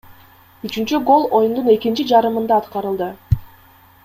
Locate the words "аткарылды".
2.63-3.15